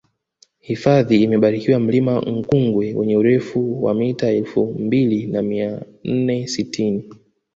hifadhi 0.59 1.23
imebarikiwa 1.23 1.79
mlima 1.79 2.19
nkungwe 2.31 2.93
wenye 2.93 3.17
urefu 3.17 3.93
mita 3.95 4.29
elfu 4.31 4.65
mbili 4.73 5.27
na 5.27 5.41
mia 5.41 5.81
nne 6.03 6.47
sitini 6.47 7.09